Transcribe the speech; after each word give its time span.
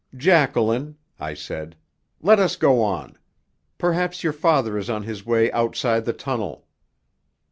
"Jacqueline," 0.17 0.97
I 1.19 1.35
said, 1.35 1.75
"let 2.21 2.39
us 2.39 2.55
go 2.55 2.81
on. 2.81 3.19
Perhaps 3.77 4.23
your 4.23 4.33
father 4.33 4.75
is 4.75 4.89
on 4.89 5.03
his 5.03 5.27
way 5.27 5.51
outside 5.51 6.05
the 6.05 6.11
tunnel." 6.13 6.65